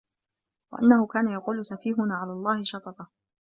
وَأَنَّهُ 0.73 1.07
كانَ 1.07 1.27
يَقولُ 1.27 1.65
سَفيهُنا 1.65 2.15
عَلَى 2.15 2.31
اللَّهِ 2.31 2.63
شَطَطًا 2.63 3.07